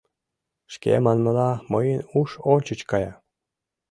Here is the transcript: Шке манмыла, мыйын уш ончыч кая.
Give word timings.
Шке 0.73 0.93
манмыла, 1.03 1.51
мыйын 1.71 2.01
уш 2.19 2.29
ончыч 2.53 2.79
кая. 2.89 3.11